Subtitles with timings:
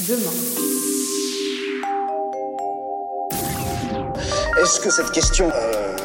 [0.00, 0.32] demain.
[4.62, 5.96] Est-ce que cette question euh,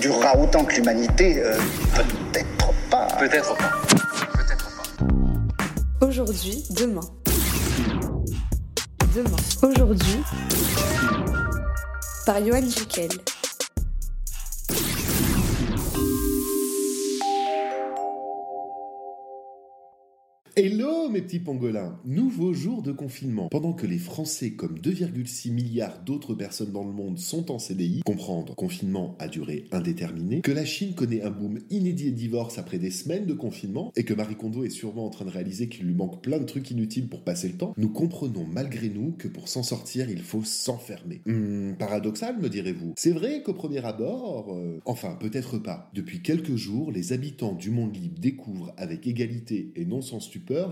[0.00, 1.56] durera autant que l'humanité Euh,
[1.94, 3.06] Peut-être pas.
[3.18, 3.70] Peut-être pas.
[4.34, 6.06] Peut-être pas.
[6.06, 7.00] Aujourd'hui, demain.
[9.14, 9.36] Demain.
[9.62, 10.22] Aujourd'hui.
[12.26, 13.10] Par Johan Jekyll.
[20.54, 23.48] Hello mes petits pangolins Nouveau jour de confinement.
[23.48, 28.02] Pendant que les Français, comme 2,6 milliards d'autres personnes dans le monde, sont en CDI,
[28.04, 32.76] comprendre confinement à durée indéterminée, que la Chine connaît un boom inédit et divorce après
[32.78, 35.86] des semaines de confinement, et que Marie Kondo est sûrement en train de réaliser qu'il
[35.86, 39.28] lui manque plein de trucs inutiles pour passer le temps, nous comprenons malgré nous que
[39.28, 41.22] pour s'en sortir, il faut s'enfermer.
[41.24, 42.92] Hmm, paradoxal, me direz-vous.
[42.98, 44.52] C'est vrai qu'au premier abord...
[44.54, 45.90] euh, Enfin, peut-être pas.
[45.94, 50.20] Depuis quelques jours, les habitants du monde libre découvrent avec égalité et non sans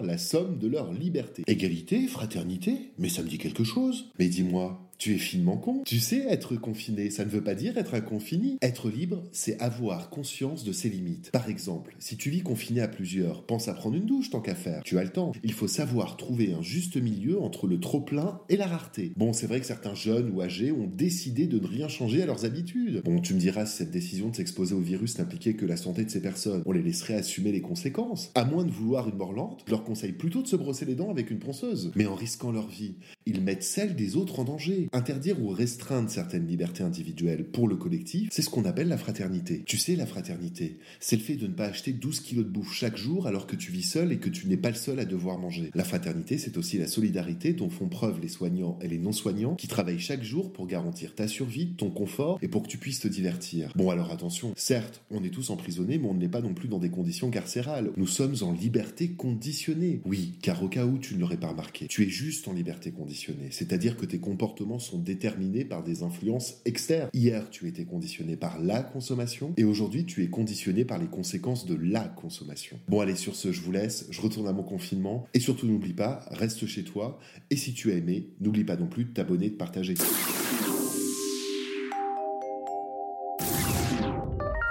[0.03, 1.43] la somme de leur liberté.
[1.47, 4.11] Égalité, fraternité Mais ça me dit quelque chose.
[4.19, 5.83] Mais dis-moi, tu es finement con.
[5.87, 8.59] Tu sais, être confiné, ça ne veut pas dire être inconfini.
[8.61, 11.31] Être libre, c'est avoir conscience de ses limites.
[11.31, 14.55] Par exemple, si tu vis confiné à plusieurs, pense à prendre une douche tant qu'à
[14.55, 14.83] faire.
[14.85, 15.33] Tu as le temps.
[15.43, 19.13] Il faut savoir trouver un juste milieu entre le trop-plein et la rareté.
[19.17, 22.27] Bon, c'est vrai que certains jeunes ou âgés ont décidé de ne rien changer à
[22.27, 23.01] leurs habitudes.
[23.03, 26.05] Bon, tu me diras si cette décision de s'exposer au virus n'impliquait que la santé
[26.05, 26.63] de ces personnes.
[26.67, 28.33] On les laisserait assumer les conséquences.
[28.35, 30.95] À moins de vouloir une mort lente, je leur conseille plutôt de se brosser les
[30.95, 31.91] dents avec une ponceuse.
[31.95, 32.97] Mais en risquant leur vie,
[33.31, 34.89] ils mettent celle des autres en danger.
[34.93, 39.63] Interdire ou restreindre certaines libertés individuelles pour le collectif, c'est ce qu'on appelle la fraternité.
[39.65, 42.75] Tu sais, la fraternité, c'est le fait de ne pas acheter 12 kilos de bouffe
[42.75, 45.05] chaque jour alors que tu vis seul et que tu n'es pas le seul à
[45.05, 45.71] devoir manger.
[45.75, 49.69] La fraternité, c'est aussi la solidarité dont font preuve les soignants et les non-soignants qui
[49.69, 53.09] travaillent chaque jour pour garantir ta survie, ton confort et pour que tu puisses te
[53.09, 53.73] divertir.
[53.77, 56.79] Bon alors attention, certes, on est tous emprisonnés, mais on n'est pas non plus dans
[56.79, 57.91] des conditions carcérales.
[57.97, 60.01] Nous sommes en liberté conditionnée.
[60.05, 62.91] Oui, car au cas où tu ne l'aurais pas remarqué, tu es juste en liberté
[62.91, 63.20] conditionnée,
[63.51, 67.11] c'est-à-dire que tes comportements sont déterminé par des influences externes.
[67.13, 71.67] Hier, tu étais conditionné par la consommation et aujourd'hui, tu es conditionné par les conséquences
[71.67, 72.79] de la consommation.
[72.89, 75.93] Bon, allez, sur ce, je vous laisse, je retourne à mon confinement et surtout, n'oublie
[75.93, 77.19] pas, reste chez toi
[77.51, 79.95] et si tu as aimé, n'oublie pas non plus de t'abonner de partager.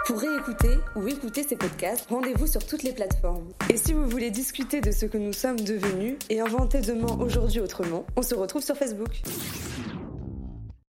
[0.10, 3.48] Pour réécouter ou écouter ces podcasts, rendez-vous sur toutes les plateformes.
[3.72, 7.60] Et si vous voulez discuter de ce que nous sommes devenus et inventer demain aujourd'hui
[7.60, 9.22] autrement, on se retrouve sur Facebook.